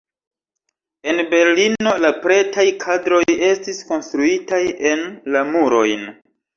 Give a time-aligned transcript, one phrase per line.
[1.13, 6.13] En Berlino la pretaj kadroj estis konstruitaj en la murojn.